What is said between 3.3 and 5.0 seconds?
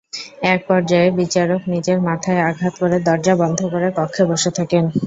বন্ধ করে কক্ষে বসে থাকেন।